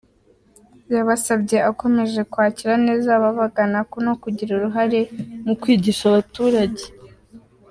Yabasabye 0.95 1.57
akomeje 1.69 2.19
kwakira 2.31 2.73
neza 2.87 3.07
ababagana, 3.17 3.79
no 4.07 4.13
kugira 4.21 4.51
uruhare 4.53 4.99
mu 5.45 5.53
kwigisha 5.61 6.03
abaturage. 6.11 6.85